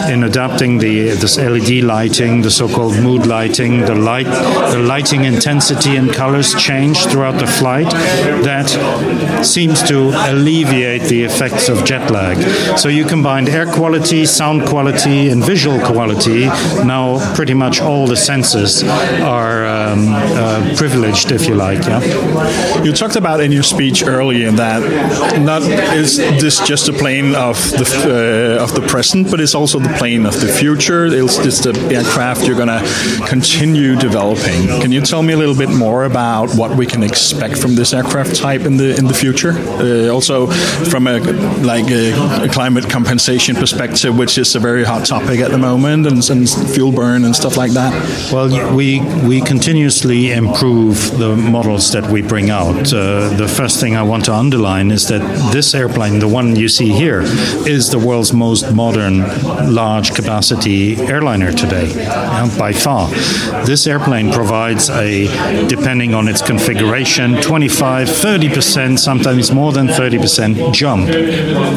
in 0.10 0.24
adapting 0.24 0.77
the 0.77 0.96
this 1.10 1.38
LED 1.38 1.84
lighting, 1.84 2.41
the 2.41 2.51
so-called 2.51 2.96
mood 3.00 3.25
lighting, 3.25 3.82
the 3.82 3.96
light, 3.96 4.27
the 4.74 4.79
lighting 4.79 5.25
intensity 5.25 5.96
and 5.96 6.12
colors 6.12 6.53
change 6.55 7.05
throughout 7.08 7.39
the 7.39 7.48
flight. 7.48 7.89
That 8.50 8.67
seems 9.44 9.82
to 9.84 10.12
alleviate 10.29 11.03
the 11.03 11.24
effects 11.24 11.70
of 11.70 11.86
jet 11.86 12.12
lag. 12.12 12.38
So 12.77 12.89
you 12.89 13.05
combine 13.05 13.48
air 13.48 13.65
quality, 13.65 14.25
sound 14.25 14.67
quality, 14.67 15.14
and 15.15 15.43
visual 15.43 15.79
quality, 15.79 16.45
now 16.86 17.17
pretty 17.36 17.53
much 17.53 17.81
all 17.81 18.07
the 18.07 18.15
senses 18.15 18.84
are 18.84 19.65
um, 19.65 20.07
uh, 20.10 20.74
privileged, 20.75 21.31
if 21.31 21.48
you 21.48 21.55
like. 21.55 21.84
Yeah. 21.86 22.84
You 22.84 22.91
talked 22.93 23.15
about 23.15 23.39
in 23.39 23.51
your 23.51 23.63
speech 23.63 24.03
earlier 24.03 24.51
that 24.51 24.81
not 25.41 25.62
is 25.95 26.17
this 26.17 26.60
just 26.67 26.89
a 26.89 26.93
plane 26.93 27.36
of 27.36 27.55
the 27.72 28.57
uh, 28.60 28.63
of 28.63 28.74
the 28.74 28.81
present, 28.88 29.31
but 29.31 29.39
it's 29.39 29.55
also 29.55 29.79
the 29.79 29.93
plane 29.98 30.25
of 30.25 30.39
the 30.39 30.48
future. 30.48 31.05
It's, 31.05 31.38
it's 31.39 31.60
the 31.60 31.74
aircraft 31.93 32.48
you're 32.48 32.57
going 32.57 32.75
to 32.79 32.81
continue 33.27 33.95
developing. 33.95 34.67
Can 34.81 34.91
you 34.91 35.01
tell 35.01 35.24
me 35.24 35.34
a 35.34 35.38
little 35.38 35.55
bit 35.55 35.69
more 35.69 36.05
about 36.05 36.55
what 36.55 36.75
we 36.75 36.86
can 36.86 37.03
expect 37.03 37.57
from 37.57 37.75
this 37.75 37.93
aircraft 37.93 38.36
type 38.36 38.62
in 38.62 38.77
the 38.77 38.95
in 38.98 39.05
the 39.05 39.13
future? 39.13 39.53
Uh, 39.53 40.10
also, 40.10 40.48
from 40.91 41.07
a 41.07 41.19
like 41.62 41.89
a, 41.89 42.13
a, 42.43 42.50
climate 42.50 42.89
compensation 42.89 43.55
perspective, 43.55 44.17
which 44.17 44.38
is 44.38 44.55
a 44.55 44.60
very 44.60 44.84
hot 44.84 45.04
topic 45.05 45.39
at 45.39 45.51
the 45.51 45.57
moment, 45.57 46.07
and, 46.07 46.29
and 46.29 46.50
fuel 46.50 46.91
burn 46.91 47.24
and 47.25 47.35
stuff 47.35 47.57
like 47.57 47.71
that. 47.71 47.93
Well, 48.31 48.75
we 48.75 49.01
we 49.27 49.41
continuously 49.41 50.31
improve 50.31 51.17
the 51.17 51.35
models 51.35 51.91
that 51.91 52.09
we 52.12 52.21
bring 52.21 52.50
out. 52.50 52.93
Uh, 52.93 53.29
the 53.38 53.47
first 53.47 53.79
thing 53.79 53.95
I 53.95 54.03
want 54.03 54.25
to 54.25 54.33
underline 54.33 54.91
is 54.91 55.07
that 55.07 55.21
this 55.53 55.74
airplane, 55.75 56.19
the 56.19 56.27
one 56.27 56.55
you 56.55 56.67
see 56.69 56.89
here, 56.89 57.21
is 57.67 57.89
the 57.89 58.00
world's 58.00 58.33
most 58.33 58.74
modern 58.74 59.19
large 59.74 60.13
capacity 60.13 60.95
airliner 60.97 61.51
today, 61.51 61.93
by 62.57 62.74
far. 62.74 63.09
This 63.65 63.88
airplane 63.88 64.31
provides 64.31 64.89
a, 64.89 65.27
depending 65.67 66.13
on 66.13 66.27
its 66.27 66.41
configuration, 66.41 67.41
25, 67.41 68.07
30%, 68.07 69.00
sometimes 69.00 69.51
more 69.51 69.71
than 69.71 69.88
30% 69.88 70.74
jump 70.74 71.09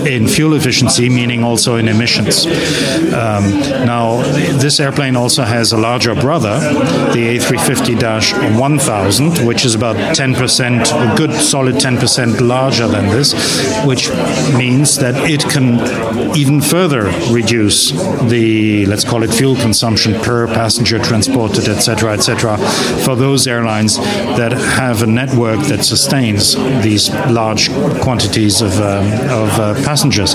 in 0.06 0.26
fuel 0.28 0.54
efficiency, 0.54 1.08
meaning 1.08 1.42
also 1.44 1.76
in 1.76 1.88
emissions. 1.88 2.46
Um, 3.18 3.50
now, 3.84 4.22
this 4.58 4.78
airplane 4.78 5.16
also 5.16 5.42
has 5.42 5.72
a 5.72 5.76
larger 5.76 6.14
brother, 6.14 6.60
the 7.12 7.36
A350 7.36 8.58
1000, 8.58 9.44
which 9.44 9.64
is 9.64 9.74
about 9.74 9.96
10%, 9.96 11.12
a 11.12 11.16
good 11.16 11.32
solid 11.32 11.74
10% 11.76 12.40
larger 12.40 12.86
than 12.86 13.08
this, 13.08 13.34
which 13.84 14.08
means 14.56 14.96
that 14.98 15.16
it 15.28 15.42
can 15.50 15.80
even 16.36 16.60
further 16.60 17.04
reduce 17.32 17.90
the, 18.30 18.86
let's 18.86 19.04
call 19.04 19.24
it 19.24 19.32
fuel 19.32 19.56
consumption 19.56 20.14
per 20.20 20.46
passenger 20.46 21.00
transported, 21.00 21.68
etc., 21.68 22.12
etc., 22.12 22.56
for 23.04 23.16
those 23.16 23.48
airlines 23.48 23.96
that 23.96 24.52
have 24.52 25.02
a 25.02 25.06
network 25.06 25.58
that 25.66 25.84
sustains 25.84 26.54
these 26.84 27.10
large 27.30 27.68
quantities 28.00 28.60
of, 28.60 28.72
um, 28.80 29.06
of 29.28 29.48
uh, 29.58 29.74
passengers. 29.84 30.34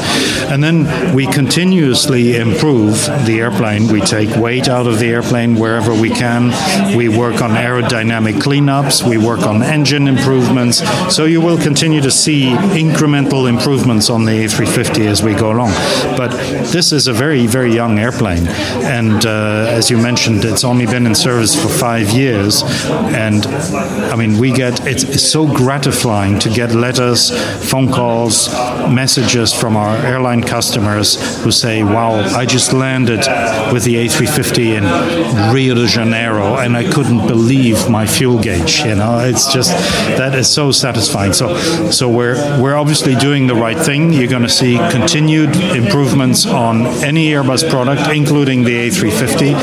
And 0.52 0.62
then 0.62 1.16
we 1.16 1.28
continuously 1.28 2.36
improve 2.36 2.62
the 2.63 3.41
airplane. 3.41 3.91
We 3.91 4.00
take 4.00 4.29
weight 4.38 4.70
out 4.70 4.88
of 4.88 5.00
the 5.00 5.08
airplane 5.08 5.55
wherever 5.55 5.93
we 5.93 6.10
can. 6.10 6.48
We 6.96 7.10
work 7.10 7.41
on 7.41 7.51
aerodynamic 7.51 8.36
cleanups. 8.36 9.08
We 9.08 9.17
work 9.17 9.41
on 9.41 9.62
engine 9.62 10.08
improvements. 10.08 10.82
So 11.13 11.25
you 11.25 11.41
will 11.41 11.58
continue 11.58 12.00
to 12.00 12.10
see 12.12 12.51
incremental 12.51 13.50
improvements 13.50 14.10
on 14.10 14.24
the 14.24 14.32
A350 14.32 15.08
as 15.08 15.22
we 15.22 15.34
go 15.34 15.51
along. 15.51 15.72
But 16.15 16.32
this 16.72 16.93
is 16.93 17.08
a 17.08 17.13
very, 17.13 17.48
very 17.48 17.74
young 17.74 18.00
airplane. 18.00 18.48
And 18.48 19.25
uh, 19.25 19.67
as 19.70 19.89
you 19.89 19.98
mentioned, 19.98 20.46
it's 20.46 20.63
only 20.63 20.86
been 20.86 21.05
in 21.05 21.15
service 21.15 21.62
for 21.62 21.67
five 21.67 22.12
years. 22.12 22.63
And 22.63 23.46
I 23.46 24.15
mean, 24.15 24.39
we 24.39 24.53
get 24.53 24.88
it's 24.88 25.22
so 25.22 25.46
gratifying 25.53 26.39
to 26.39 26.50
get 26.50 26.72
letters, 26.72 27.29
phone 27.70 27.91
calls, 27.91 28.50
messages 28.89 29.53
from 29.53 29.75
our 29.75 29.98
airline 29.98 30.43
customers 30.43 31.43
who 31.43 31.51
say, 31.51 31.84
Wow, 31.84 32.13
I 32.13 32.46
just 32.53 32.72
landed 32.72 33.25
with 33.74 33.83
the 33.83 33.95
A350 33.95 34.77
in 34.77 35.51
Rio 35.51 35.74
de 35.74 35.88
Janeiro 35.88 36.57
and 36.57 36.77
I 36.77 36.88
couldn't 36.88 37.25
believe 37.25 37.89
my 37.89 38.05
fuel 38.05 38.39
gauge. 38.39 38.81
You 38.81 38.93
know, 38.93 39.17
it's 39.17 39.51
just 39.51 39.72
that 40.19 40.36
is 40.36 40.48
so 40.48 40.72
satisfying. 40.72 41.33
So, 41.33 41.57
so 41.89 42.07
we're, 42.07 42.36
we're 42.62 42.75
obviously 42.75 43.15
doing 43.15 43.48
the 43.48 43.55
right 43.55 43.77
thing. 43.77 44.13
You're 44.13 44.27
going 44.27 44.43
to 44.43 44.50
see 44.50 44.77
continued 44.91 45.55
improvements 45.55 46.45
on 46.45 46.86
any 47.03 47.29
Airbus 47.29 47.67
product, 47.72 48.07
including 48.15 48.63
the 48.63 48.88
A350. 48.88 49.53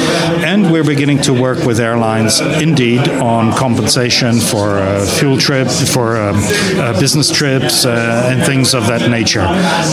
And 0.42 0.73
we're 0.73 0.82
beginning 0.82 1.23
to 1.23 1.32
work 1.32 1.64
with 1.64 1.78
airlines, 1.78 2.40
indeed, 2.40 3.09
on 3.09 3.52
compensation 3.56 4.40
for 4.40 4.78
uh, 4.78 5.06
fuel 5.06 5.38
trips, 5.38 5.88
for 5.94 6.16
um, 6.16 6.37
uh, 6.38 6.99
business 6.99 7.30
trips, 7.30 7.85
uh, 7.85 8.30
and 8.32 8.44
things 8.44 8.75
of 8.75 8.88
that 8.88 9.09
nature. 9.09 9.47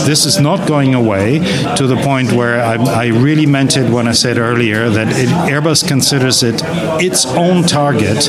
This 0.04 0.26
is 0.26 0.40
not 0.40 0.66
going 0.66 0.96
away 0.96 1.38
to 1.76 1.86
the 1.86 1.96
point 2.02 2.32
where 2.32 2.60
I, 2.60 2.76
I 2.88 3.06
really 3.06 3.46
meant 3.46 3.76
it 3.76 3.90
when 3.90 4.08
I 4.08 4.12
said 4.12 4.38
earlier 4.38 4.88
that 4.88 5.08
it, 5.08 5.28
Airbus 5.28 5.86
considers 5.86 6.42
it 6.42 6.60
its 7.00 7.26
own 7.26 7.64
target 7.64 8.22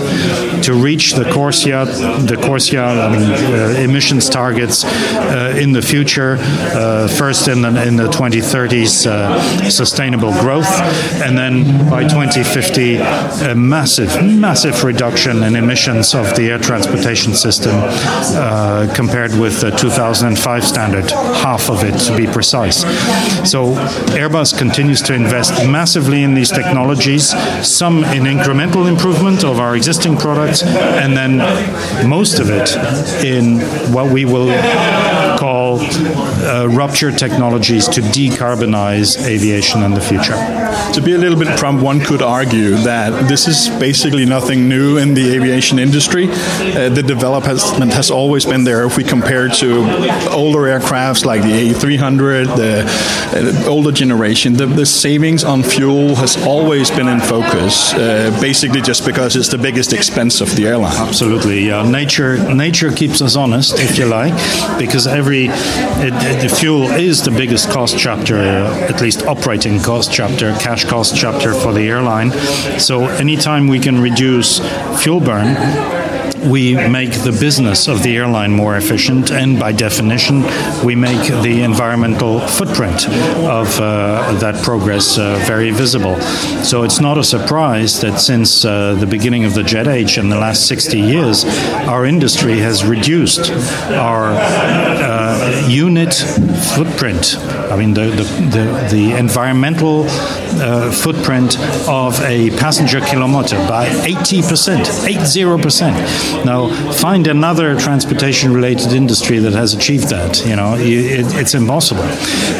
to 0.63 0.73
reach 0.73 1.13
the 1.13 1.29
Corsia, 1.31 1.85
the 1.85 2.37
Corsia 2.41 2.83
I 2.83 3.11
mean, 3.11 3.23
uh, 3.23 3.79
emissions 3.79 4.29
targets 4.29 4.83
uh, 4.83 5.55
in 5.57 5.71
the 5.71 5.81
future. 5.81 6.37
Uh, 6.39 7.07
first 7.07 7.47
in 7.47 7.61
the, 7.61 7.87
in 7.87 7.95
the 7.95 8.07
2030s, 8.07 9.07
uh, 9.07 9.69
sustainable 9.69 10.31
growth, 10.39 10.69
and 11.21 11.37
then 11.37 11.89
by 11.89 12.03
2050, 12.03 12.97
a 12.97 13.55
massive, 13.55 14.23
massive 14.23 14.83
reduction 14.83 15.43
in 15.43 15.55
emissions 15.55 16.13
of 16.13 16.35
the 16.35 16.49
air 16.51 16.59
transportation 16.59 17.33
system 17.33 17.73
uh, 17.75 18.91
compared 18.95 19.31
with 19.37 19.61
the 19.61 19.71
2005 19.71 20.63
standard, 20.63 21.09
half 21.11 21.69
of 21.69 21.83
it 21.83 21.97
to 21.99 22.15
be 22.15 22.25
precise. 22.27 22.81
So 23.49 23.73
Airbus 24.15 24.48
continues 24.53 25.01
to 25.03 25.13
invest 25.13 25.67
massively 25.67 26.23
in 26.23 26.33
these 26.33 26.51
technologies, 26.51 27.29
some 27.67 28.03
in 28.05 28.23
incremental 28.23 28.87
improvement 28.87 29.43
of 29.43 29.59
our 29.59 29.75
existing 29.75 30.17
products, 30.17 30.63
and 30.63 31.15
then 31.15 31.37
most 32.07 32.39
of 32.39 32.49
it 32.49 32.75
in 33.23 33.59
what 33.93 34.11
we 34.11 34.25
will 34.25 34.49
call 35.39 35.79
uh, 35.79 36.67
rupture 36.69 37.11
technologies 37.11 37.87
to 37.87 38.01
decarbonize 38.01 39.25
aviation 39.25 39.83
in 39.83 39.93
the 39.93 40.01
future. 40.01 40.35
To 40.93 41.01
be 41.01 41.13
a 41.13 41.17
little 41.17 41.39
bit 41.39 41.57
prompt, 41.57 41.81
one 41.81 42.01
could 42.01 42.21
argue 42.21 42.71
that 42.83 43.29
this 43.29 43.47
is 43.47 43.69
basically 43.79 44.25
nothing 44.25 44.67
new 44.67 44.97
in 44.97 45.13
the 45.13 45.33
aviation 45.35 45.79
industry. 45.79 46.27
Uh, 46.29 46.89
the 46.89 47.03
development 47.03 47.93
has 47.93 48.11
always 48.11 48.45
been 48.45 48.65
there. 48.65 48.85
If 48.85 48.97
we 48.97 49.03
compare 49.03 49.47
to 49.47 49.67
older 50.29 50.63
aircrafts 50.73 51.25
like 51.25 51.41
the 51.43 51.55
A300, 51.71 52.55
the 52.57 52.83
uh, 53.65 53.69
older 53.69 53.91
generation, 53.91 54.53
the, 54.53 54.65
the, 54.65 54.89
savings 54.89 55.43
on 55.43 55.63
fuel 55.63 56.15
has 56.15 56.35
always 56.45 56.89
been 56.91 57.07
in 57.07 57.21
focus. 57.21 57.93
Uh, 57.93 58.35
basically, 58.41 58.81
just 58.81 59.05
because 59.05 59.35
it's 59.35 59.49
the 59.49 59.57
biggest 59.57 59.93
expense 59.93 60.41
of 60.41 60.53
the 60.55 60.67
airline. 60.67 60.97
Absolutely, 60.97 61.67
yeah. 61.67 61.89
Nature, 61.89 62.53
nature 62.53 62.91
keeps 62.91 63.21
us 63.21 63.35
honest, 63.35 63.75
if 63.79 63.97
you 63.97 64.05
like, 64.05 64.33
because 64.79 65.05
every 65.07 65.28
it, 65.37 66.41
the 66.41 66.49
fuel 66.49 66.83
is 66.83 67.23
the 67.23 67.31
biggest 67.31 67.69
cost 67.69 67.97
chapter, 67.97 68.37
at 68.37 69.01
least 69.01 69.23
operating 69.25 69.79
cost 69.79 70.11
chapter, 70.11 70.53
cash 70.59 70.85
cost 70.85 71.15
chapter 71.15 71.53
for 71.53 71.73
the 71.73 71.87
airline. 71.87 72.31
So 72.79 73.05
anytime 73.05 73.67
we 73.67 73.79
can 73.79 74.01
reduce 74.01 74.59
fuel 75.01 75.19
burn, 75.19 75.55
we 76.47 76.75
make 76.75 77.11
the 77.11 77.35
business 77.39 77.87
of 77.87 78.03
the 78.03 78.15
airline 78.15 78.51
more 78.51 78.77
efficient, 78.77 79.31
and 79.31 79.59
by 79.59 79.71
definition, 79.71 80.43
we 80.83 80.95
make 80.95 81.27
the 81.43 81.61
environmental 81.63 82.39
footprint 82.39 83.07
of 83.45 83.79
uh, 83.79 84.33
that 84.39 84.63
progress 84.63 85.17
uh, 85.17 85.41
very 85.45 85.71
visible. 85.71 86.19
So 86.63 86.83
it's 86.83 86.99
not 86.99 87.17
a 87.17 87.23
surprise 87.23 88.01
that 88.01 88.19
since 88.19 88.65
uh, 88.65 88.95
the 88.95 89.07
beginning 89.07 89.45
of 89.45 89.53
the 89.53 89.63
jet 89.63 89.87
age 89.87 90.17
in 90.17 90.29
the 90.29 90.37
last 90.37 90.67
60 90.67 90.99
years, 90.99 91.45
our 91.87 92.05
industry 92.05 92.59
has 92.59 92.83
reduced 92.83 93.51
our 93.91 94.33
uh, 94.33 95.67
unit 95.67 96.13
footprint. 96.75 97.37
I 97.71 97.75
mean, 97.75 97.93
the, 97.93 98.07
the, 98.07 98.23
the, 98.23 98.87
the 98.91 99.17
environmental 99.17 100.05
uh, 100.07 100.91
footprint 100.91 101.57
of 101.87 102.19
a 102.21 102.49
passenger 102.57 102.99
kilometer 103.01 103.55
by 103.67 103.87
80%, 103.87 104.83
80%. 105.05 106.28
Now, 106.45 106.69
find 106.93 107.27
another 107.27 107.77
transportation 107.79 108.53
related 108.53 108.93
industry 108.93 109.39
that 109.39 109.53
has 109.53 109.73
achieved 109.73 110.09
that. 110.09 110.45
You 110.45 110.55
know, 110.55 110.75
it, 110.75 111.25
it's 111.35 111.53
impossible. 111.53 112.03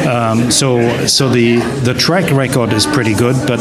Um, 0.08 0.50
so, 0.50 1.06
so 1.06 1.28
the, 1.28 1.56
the 1.84 1.94
track 1.94 2.30
record 2.30 2.72
is 2.72 2.86
pretty 2.86 3.14
good, 3.14 3.36
but 3.46 3.60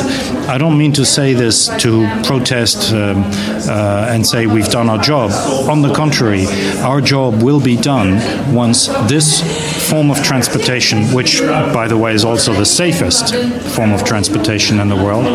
I 0.50 0.58
don't 0.58 0.78
mean 0.78 0.94
to 0.94 1.06
say 1.06 1.34
this 1.34 1.68
to 1.80 2.08
protest 2.24 2.94
um, 2.94 3.24
uh, 3.26 4.08
and 4.10 4.26
say 4.26 4.48
we've 4.48 4.70
done 4.70 4.90
our 4.90 4.98
job. 4.98 5.32
On 5.70 5.82
the 5.82 5.94
contrary, 5.94 6.46
our 6.80 7.02
job 7.02 7.42
will 7.42 7.62
be 7.62 7.76
done 7.76 8.20
once 8.54 8.88
this 9.08 9.42
form 9.80 10.12
of 10.12 10.22
transportation, 10.24 11.14
which, 11.14 11.42
by 11.42 11.88
the 11.88 11.98
way, 11.98 12.14
is 12.14 12.26
also 12.26 12.54
the 12.54 12.66
safest 12.66 13.34
form 13.76 13.94
of 13.94 14.04
transportation 14.04 14.80
in 14.80 14.88
the 14.88 14.96
world, 14.96 15.26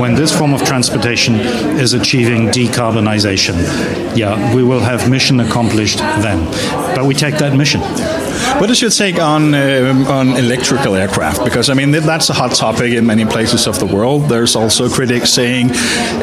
when 0.00 0.14
this 0.14 0.36
form 0.36 0.54
of 0.54 0.62
transportation 0.64 1.34
is 1.80 1.94
achieving 1.94 2.48
decarbonization. 2.48 3.54
Yeah, 4.16 4.54
we 4.54 4.62
will 4.62 4.80
have 4.80 5.10
mission 5.10 5.40
accomplished 5.40 5.98
then. 5.98 6.44
But 6.94 7.04
we 7.04 7.14
take 7.14 7.38
that 7.38 7.56
mission. 7.56 7.80
What 8.60 8.70
is 8.70 8.80
your 8.80 8.90
take 8.90 9.18
on 9.18 9.54
uh, 9.54 10.06
on 10.08 10.36
electrical 10.36 10.94
aircraft? 10.94 11.44
Because 11.44 11.70
I 11.70 11.74
mean 11.74 11.90
that's 11.90 12.30
a 12.30 12.34
hot 12.34 12.52
topic 12.52 12.92
in 12.92 13.06
many 13.06 13.24
places 13.24 13.66
of 13.66 13.78
the 13.78 13.86
world. 13.86 14.28
There's 14.28 14.56
also 14.56 14.88
critics 14.88 15.30
saying 15.30 15.70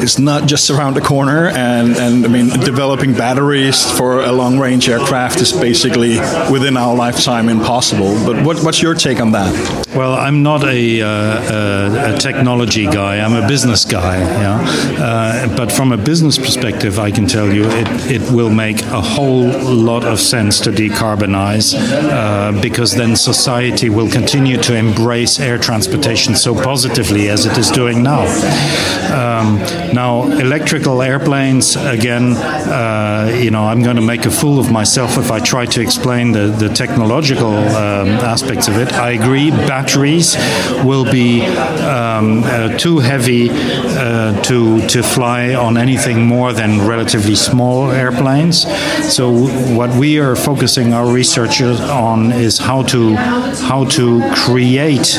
it's 0.02 0.18
not 0.18 0.46
just 0.46 0.70
around 0.70 0.94
the 0.94 1.00
corner, 1.00 1.48
and 1.48 1.96
and 1.96 2.24
I 2.24 2.28
mean 2.28 2.48
developing 2.60 3.12
batteries 3.14 3.90
for 3.98 4.20
a 4.20 4.32
long 4.32 4.58
range 4.58 4.88
aircraft 4.88 5.40
is 5.40 5.52
basically 5.52 6.18
within 6.50 6.76
our 6.76 6.94
lifetime 6.94 7.48
impossible. 7.48 8.14
But 8.24 8.44
what, 8.44 8.62
what's 8.64 8.82
your 8.82 8.94
take 8.94 9.20
on 9.20 9.32
that? 9.32 9.52
Well, 9.94 10.14
I'm 10.14 10.42
not 10.42 10.64
a, 10.64 11.02
uh, 11.02 11.08
a, 11.08 12.14
a 12.14 12.18
technology 12.18 12.86
guy. 12.86 13.18
I'm 13.18 13.34
a 13.34 13.46
business 13.46 13.84
guy. 13.84 14.18
Yeah, 14.20 14.64
uh, 14.98 15.56
but 15.56 15.70
from 15.70 15.92
a 15.92 15.96
business 15.96 16.38
perspective, 16.38 16.98
I 16.98 17.10
can 17.10 17.26
tell 17.26 17.52
you 17.52 17.64
it 17.64 17.88
it 18.10 18.32
will 18.32 18.50
make 18.50 18.80
a 18.82 19.00
whole 19.00 19.46
lot 19.46 20.04
of 20.04 20.18
sense 20.18 20.60
to 20.60 20.70
decarbonize 20.70 21.74
uh, 22.02 22.60
because 22.60 22.94
then 22.94 23.16
society 23.16 23.88
will 23.88 24.10
continue 24.10 24.56
to 24.58 24.74
embrace 24.74 25.40
air 25.40 25.58
transportation 25.58 26.34
so 26.34 26.54
positively 26.54 27.28
as 27.28 27.46
it 27.46 27.56
is 27.58 27.70
doing 27.70 28.02
now. 28.02 28.22
Um, 29.12 29.58
now, 29.92 30.24
electrical 30.24 31.02
airplanes, 31.02 31.76
again, 31.76 32.32
uh, 32.36 33.38
you 33.42 33.50
know, 33.50 33.64
I'm 33.64 33.82
going 33.82 33.96
to 33.96 34.02
make 34.02 34.24
a 34.24 34.30
fool 34.30 34.58
of 34.58 34.70
myself 34.70 35.18
if 35.18 35.30
I 35.30 35.40
try 35.40 35.66
to 35.66 35.80
explain 35.80 36.32
the, 36.32 36.46
the 36.48 36.68
technological 36.68 37.54
um, 37.54 38.08
aspects 38.08 38.68
of 38.68 38.76
it. 38.78 38.92
I 38.92 39.10
agree, 39.10 39.50
batteries 39.50 40.36
will 40.84 41.04
be 41.04 41.42
um, 41.42 42.42
uh, 42.44 42.76
too 42.78 42.98
heavy 42.98 43.48
uh, 43.50 44.40
to, 44.42 44.86
to 44.88 45.02
fly 45.02 45.54
on 45.54 45.76
anything 45.76 46.26
more 46.26 46.52
than 46.52 46.86
relatively 46.86 47.34
small 47.34 47.90
airplanes. 47.90 48.62
So, 49.12 49.30
what 49.74 49.90
we 49.90 50.18
are 50.18 50.36
focusing 50.36 50.92
our 50.92 51.06
research 51.12 51.60
on 51.92 52.32
is 52.32 52.58
how 52.58 52.82
to, 52.84 53.14
how 53.14 53.84
to 53.84 54.20
create 54.34 55.16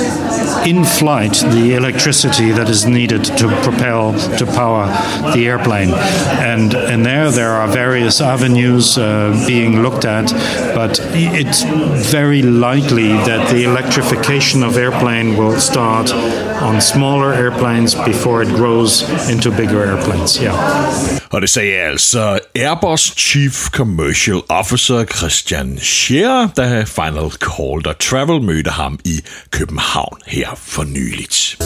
in 0.66 0.84
flight 0.84 1.34
the 1.52 1.76
electricity 1.76 2.52
that 2.52 2.70
is 2.70 2.86
needed 2.86 3.24
to 3.24 3.48
propel 3.62 4.14
to 4.38 4.46
power 4.46 4.88
the 5.34 5.48
airplane. 5.48 5.92
And 5.94 6.74
and 6.74 7.06
there 7.06 7.32
there 7.32 7.52
are 7.52 7.68
various 7.68 8.22
avenues 8.22 8.98
uh, 8.98 9.44
being 9.48 9.82
looked 9.82 10.06
at 10.06 10.32
but 10.76 11.00
it's 11.14 11.64
very 12.12 12.42
likely 12.42 13.10
that 13.10 13.50
the 13.52 13.64
electrification 13.64 14.64
of 14.64 14.78
airplane 14.78 15.38
will 15.38 15.60
start 15.60 16.12
on 16.12 16.82
smaller 16.82 17.34
airplanes 17.34 17.96
before 17.96 18.42
it 18.42 18.50
grows 18.50 19.02
into 19.30 19.52
bigger 19.52 19.84
airplanes. 19.84 20.40
Yeah 20.42 21.23
Og 21.34 21.42
det 21.42 21.50
sagde 21.50 21.74
altså 21.74 22.40
Airbus 22.56 23.14
Chief 23.18 23.70
Commercial 23.70 24.42
Officer 24.50 25.06
Christian 25.06 25.80
Scherer, 25.80 26.48
da 26.58 26.84
Final 26.84 27.32
Call 27.32 27.84
der 27.84 27.94
Travel 27.94 28.42
mødte 28.42 28.72
ham 28.72 29.00
i 29.06 29.22
København 29.52 30.18
her 30.26 30.50
for 30.56 30.84
nyligt. 30.84 31.58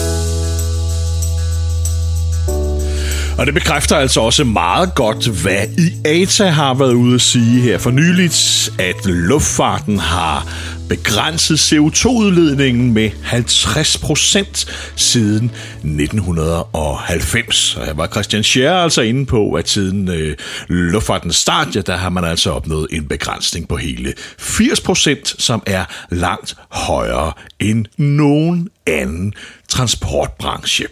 Og 3.38 3.46
det 3.46 3.54
bekræfter 3.54 3.96
altså 3.96 4.20
også 4.20 4.44
meget 4.44 4.94
godt, 4.94 5.28
hvad 5.28 5.66
IATA 5.78 6.48
har 6.48 6.74
været 6.74 6.92
ude 6.92 7.14
at 7.14 7.20
sige 7.20 7.60
her 7.60 7.78
for 7.78 7.90
nyligt, 7.90 8.70
at 8.78 9.06
luftfarten 9.06 9.98
har 9.98 10.46
begrænset 10.88 11.72
CO2-udledningen 11.72 12.92
med 12.92 13.10
50% 13.10 14.70
siden 14.96 15.44
1990. 15.44 17.76
Og 17.76 17.86
her 17.86 17.94
var 17.94 18.06
Christian 18.06 18.42
Scher 18.42 18.74
altså 18.74 19.02
inde 19.02 19.26
på, 19.26 19.52
at 19.52 19.68
siden 19.68 20.08
øh, 20.08 20.36
luftfartens 20.68 21.36
start, 21.36 21.76
ja, 21.76 21.80
der 21.80 21.96
har 21.96 22.10
man 22.10 22.24
altså 22.24 22.50
opnået 22.50 22.86
en 22.90 23.08
begrænsning 23.08 23.68
på 23.68 23.76
hele 23.76 24.14
80%, 24.40 25.34
som 25.38 25.62
er 25.66 25.84
langt 26.10 26.56
højere 26.70 27.32
end 27.60 27.86
nogen 27.98 28.68
anden 28.86 29.34
transportbranche. 29.68 30.86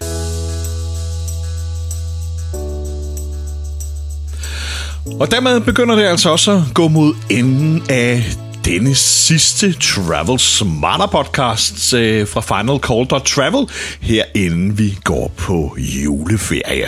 Og 5.06 5.30
dermed 5.30 5.60
begynder 5.60 5.94
det 5.94 6.02
altså 6.02 6.30
også 6.30 6.52
at 6.52 6.62
gå 6.74 6.88
mod 6.88 7.14
enden 7.30 7.82
af 7.90 8.24
denne 8.64 8.94
sidste 8.94 9.72
Travel 9.72 10.38
Smarter 10.38 11.06
podcast 11.06 11.94
øh, 11.94 12.28
fra 12.28 12.40
Final 12.40 12.78
Call 12.78 13.24
Travel, 13.24 13.68
her 14.00 14.24
inden 14.34 14.78
vi 14.78 14.98
går 15.04 15.32
på 15.36 15.76
juleferie. 15.78 16.86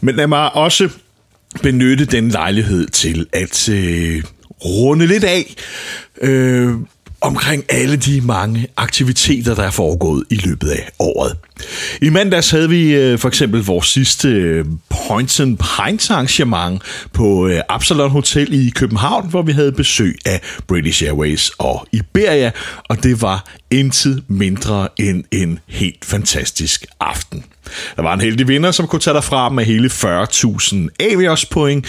Men 0.00 0.16
lad 0.16 0.26
mig 0.26 0.54
også 0.54 0.88
benytte 1.62 2.04
den 2.04 2.28
lejlighed 2.28 2.86
til 2.86 3.26
at 3.32 3.68
øh, 3.68 4.22
runde 4.64 5.06
lidt 5.06 5.24
af 5.24 5.54
øh, 6.22 6.74
omkring 7.26 7.64
alle 7.68 7.96
de 7.96 8.20
mange 8.20 8.66
aktiviteter, 8.76 9.54
der 9.54 9.62
er 9.62 9.70
foregået 9.70 10.24
i 10.30 10.34
løbet 10.34 10.68
af 10.68 10.90
året. 10.98 11.36
I 12.02 12.08
mandags 12.08 12.50
havde 12.50 12.68
vi 12.68 12.94
øh, 12.94 13.18
for 13.18 13.28
eksempel 13.28 13.64
vores 13.64 13.86
sidste 13.86 14.28
øh, 14.28 14.64
Points 15.08 15.40
and 15.40 15.58
Pints 15.58 16.10
arrangement 16.10 16.82
på 17.12 17.48
øh, 17.48 17.60
Absalon 17.68 18.10
Hotel 18.10 18.66
i 18.66 18.70
København, 18.70 19.30
hvor 19.30 19.42
vi 19.42 19.52
havde 19.52 19.72
besøg 19.72 20.18
af 20.26 20.40
British 20.66 21.04
Airways 21.04 21.50
og 21.58 21.86
Iberia, 21.92 22.50
og 22.88 23.02
det 23.02 23.22
var 23.22 23.44
intet 23.70 24.22
mindre 24.28 24.88
end 24.98 25.24
en 25.32 25.58
helt 25.66 26.04
fantastisk 26.04 26.86
aften. 27.00 27.44
Der 27.96 28.02
var 28.02 28.14
en 28.14 28.20
heldig 28.20 28.48
vinder, 28.48 28.70
som 28.70 28.86
kunne 28.86 29.00
tage 29.00 29.14
derfra 29.14 29.48
med 29.48 29.64
hele 29.64 29.88
40.000 29.88 30.76
Avios 31.00 31.46
point, 31.46 31.86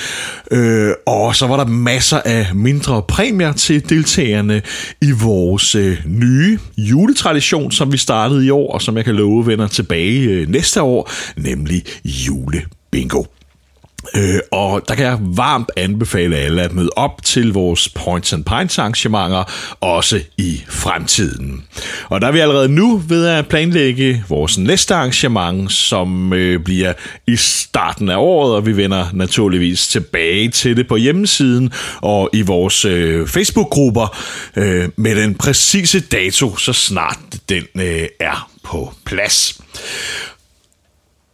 øh, 0.51 0.91
og 1.05 1.35
så 1.35 1.47
var 1.47 1.57
der 1.57 1.65
masser 1.65 2.21
af 2.25 2.47
mindre 2.55 3.01
præmier 3.07 3.53
til 3.53 3.89
deltagerne 3.89 4.61
i 5.01 5.11
vores 5.11 5.75
øh, 5.75 5.97
nye 6.05 6.59
juletradition, 6.77 7.71
som 7.71 7.91
vi 7.91 7.97
startede 7.97 8.45
i 8.45 8.49
år, 8.49 8.73
og 8.73 8.81
som 8.81 8.97
jeg 8.97 9.05
kan 9.05 9.15
love 9.15 9.47
vender 9.47 9.67
tilbage 9.67 10.21
øh, 10.21 10.49
næste 10.49 10.81
år, 10.81 11.11
nemlig 11.37 11.83
julebingo. 12.05 13.23
Øh, 14.15 14.39
og 14.51 14.81
der 14.87 14.95
kan 14.95 15.05
jeg 15.05 15.17
varmt 15.21 15.71
anbefale 15.77 16.37
alle 16.37 16.61
at 16.61 16.73
møde 16.73 16.89
op 16.95 17.23
til 17.23 17.53
vores 17.53 17.89
Points 17.89 18.33
and 18.33 18.43
Pints 18.43 18.79
arrangementer, 18.79 19.43
også 19.81 20.21
i 20.37 20.61
fremtiden. 20.69 21.63
Og 22.09 22.21
der 22.21 22.27
er 22.27 22.31
vi 22.31 22.39
allerede 22.39 22.69
nu 22.69 22.97
ved 22.97 23.27
at 23.27 23.47
planlægge 23.47 24.23
vores 24.29 24.57
næste 24.57 24.95
arrangement, 24.95 25.71
som 25.71 26.33
øh, 26.33 26.59
bliver 26.59 26.93
i 27.27 27.35
starten 27.35 28.09
af 28.09 28.17
året, 28.17 28.55
og 28.55 28.65
vi 28.65 28.77
vender 28.77 29.05
naturligvis 29.13 29.87
tilbage 29.87 30.49
til 30.49 30.77
det 30.77 30.87
på 30.87 30.95
hjemmesiden 30.95 31.71
og 32.01 32.29
i 32.33 32.41
vores 32.41 32.85
øh, 32.85 33.27
Facebook-grupper 33.27 34.17
øh, 34.55 34.89
med 34.95 35.15
den 35.15 35.35
præcise 35.35 35.99
dato, 35.99 36.55
så 36.57 36.73
snart 36.73 37.19
den 37.49 37.63
øh, 37.75 38.07
er 38.19 38.49
på 38.63 38.93
plads. 39.05 39.61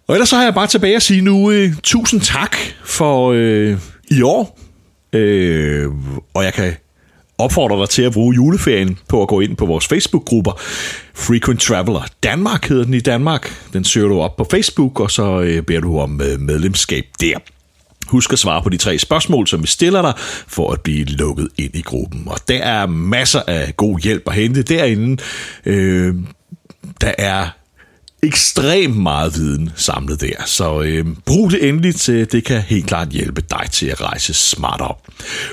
Og 0.07 0.15
ellers 0.15 0.29
så 0.29 0.35
har 0.35 0.43
jeg 0.43 0.53
bare 0.53 0.67
tilbage 0.67 0.95
at 0.95 1.01
sige 1.01 1.21
nu 1.21 1.51
øh, 1.51 1.73
tusind 1.83 2.21
tak 2.21 2.57
for 2.85 3.31
øh, 3.35 3.77
i 4.11 4.21
år. 4.21 4.59
Øh, 5.13 5.89
og 6.33 6.43
jeg 6.43 6.53
kan 6.53 6.73
opfordre 7.37 7.79
dig 7.79 7.89
til 7.89 8.01
at 8.01 8.13
bruge 8.13 8.35
juleferien 8.35 8.97
på 9.07 9.21
at 9.21 9.27
gå 9.27 9.39
ind 9.39 9.57
på 9.57 9.65
vores 9.65 9.87
Facebook-grupper. 9.87 10.51
Frequent 11.13 11.61
Traveler 11.61 12.01
Danmark 12.23 12.69
hedder 12.69 12.83
den 12.83 12.93
i 12.93 12.99
Danmark. 12.99 13.69
Den 13.73 13.83
søger 13.83 14.07
du 14.07 14.21
op 14.21 14.35
på 14.37 14.47
Facebook, 14.51 14.99
og 14.99 15.11
så 15.11 15.41
øh, 15.41 15.61
beder 15.61 15.79
du 15.79 15.99
om 15.99 16.21
øh, 16.21 16.39
medlemskab 16.39 17.05
der. 17.21 17.37
Husk 18.07 18.33
at 18.33 18.39
svare 18.39 18.61
på 18.61 18.69
de 18.69 18.77
tre 18.77 18.97
spørgsmål, 18.97 19.47
som 19.47 19.61
vi 19.61 19.67
stiller 19.67 20.01
dig, 20.01 20.13
for 20.47 20.71
at 20.71 20.81
blive 20.81 21.05
lukket 21.05 21.47
ind 21.57 21.75
i 21.75 21.81
gruppen. 21.81 22.23
Og 22.27 22.37
der 22.47 22.63
er 22.63 22.85
masser 22.85 23.41
af 23.47 23.77
god 23.77 23.99
hjælp 23.99 24.23
at 24.27 24.33
hente 24.33 24.63
derinde. 24.63 25.23
Øh, 25.65 26.15
der 27.01 27.11
er 27.17 27.47
ekstremt 28.23 28.97
meget 28.97 29.35
viden 29.35 29.69
samlet 29.75 30.21
der, 30.21 30.43
så 30.45 30.81
øh, 30.81 31.05
brug 31.25 31.51
det 31.51 31.67
endelig 31.67 31.95
til, 31.95 32.31
det 32.31 32.43
kan 32.43 32.61
helt 32.61 32.87
klart 32.87 33.09
hjælpe 33.09 33.41
dig 33.41 33.67
til 33.71 33.85
at 33.85 34.01
rejse 34.01 34.33
smart 34.33 34.81
op. 34.81 35.07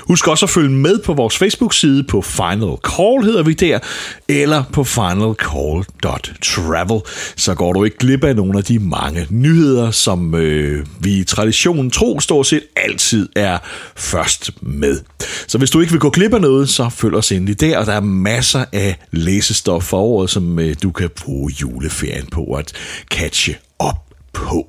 Husk 0.07 0.27
også 0.27 0.45
at 0.45 0.49
følge 0.49 0.69
med 0.69 0.99
på 0.99 1.13
vores 1.13 1.37
Facebook-side 1.37 2.03
på 2.03 2.21
Final 2.21 2.77
Call 2.83 3.23
hedder 3.23 3.43
vi 3.43 3.53
der, 3.53 3.79
eller 4.27 4.63
på 4.73 4.83
finalcall.travel, 4.83 7.01
så 7.35 7.55
går 7.55 7.73
du 7.73 7.83
ikke 7.83 7.97
glip 7.97 8.23
af 8.23 8.35
nogle 8.35 8.57
af 8.57 8.63
de 8.63 8.79
mange 8.79 9.27
nyheder, 9.29 9.91
som 9.91 10.35
øh, 10.35 10.85
vi 10.99 11.17
i 11.17 11.23
traditionen 11.23 11.91
tro 11.91 12.19
stort 12.19 12.47
set 12.47 12.63
altid 12.75 13.29
er 13.35 13.57
først 13.95 14.51
med. 14.61 14.99
Så 15.47 15.57
hvis 15.57 15.69
du 15.69 15.79
ikke 15.79 15.91
vil 15.91 15.99
gå 15.99 16.09
glip 16.09 16.33
af 16.33 16.41
noget, 16.41 16.69
så 16.69 16.89
følg 16.89 17.15
os 17.15 17.31
endelig 17.31 17.61
der, 17.61 17.77
og 17.77 17.85
der 17.85 17.93
er 17.93 17.99
masser 17.99 18.65
af 18.71 18.97
læsestof 19.11 19.83
for 19.83 19.99
året, 19.99 20.29
som 20.29 20.59
øh, 20.59 20.75
du 20.83 20.91
kan 20.91 21.09
bruge 21.23 21.51
juleferien 21.61 22.25
på 22.25 22.41
at 22.61 22.73
catche 23.11 23.55
op 23.79 23.95
på. 24.33 24.67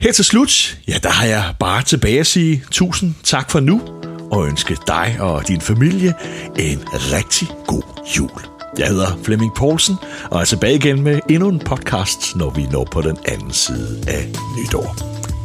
Her 0.00 0.12
til 0.12 0.24
slut, 0.24 0.78
ja, 0.88 0.94
der 1.02 1.10
har 1.10 1.26
jeg 1.26 1.54
bare 1.58 1.82
tilbage 1.82 2.20
at 2.20 2.26
sige 2.26 2.64
tusind 2.70 3.14
tak 3.22 3.50
for 3.50 3.60
nu, 3.60 3.82
og 4.30 4.46
ønske 4.46 4.76
dig 4.86 5.16
og 5.20 5.48
din 5.48 5.60
familie 5.60 6.14
en 6.58 6.84
rigtig 6.92 7.48
god 7.66 7.82
jul. 8.18 8.30
Jeg 8.78 8.88
hedder 8.88 9.18
Flemming 9.24 9.54
Poulsen, 9.54 9.96
og 10.30 10.40
er 10.40 10.44
tilbage 10.44 10.74
igen 10.74 11.02
med 11.02 11.20
endnu 11.30 11.48
en 11.48 11.58
podcast, 11.58 12.36
når 12.36 12.50
vi 12.50 12.62
når 12.62 12.88
på 12.92 13.02
den 13.02 13.16
anden 13.28 13.52
side 13.52 14.04
af 14.06 14.28
nytår. 14.58 14.96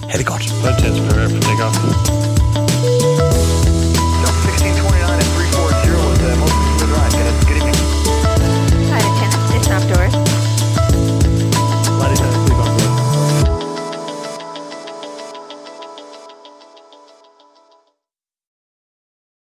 Ha' 0.10 0.18
det 0.18 0.26
godt. 0.26 2.39